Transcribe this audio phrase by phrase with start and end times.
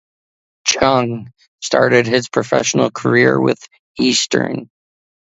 [0.65, 1.31] Chung
[1.61, 3.59] started his professional career with
[3.99, 4.71] Eastern.